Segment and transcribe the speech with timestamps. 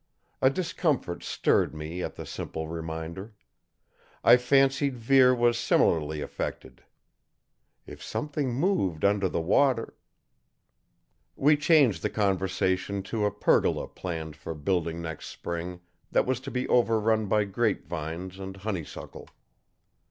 [0.41, 3.35] A discomfort stirred me at the simple reminder.
[4.23, 6.83] I fancied Vere was similarly affected.
[7.85, 9.93] If something moved under the water?
[11.35, 16.49] We changed the conversation to a pergola planned for building next spring, that was to
[16.49, 19.27] be overrun by grapevines and honeysuckle.